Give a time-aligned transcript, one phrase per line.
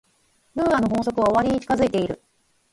[0.55, 2.19] ムーアの法則は終わりに近づいている。